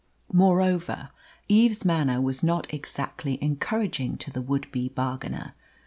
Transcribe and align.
Moreover, 0.33 1.11
Eve's 1.47 1.85
manner 1.85 2.19
was 2.19 2.41
not 2.41 2.73
exactly 2.73 3.37
encouraging 3.39 4.17
to 4.17 4.31
the 4.31 4.41
would 4.41 4.71
be 4.71 4.89
bargainer. 4.89 5.53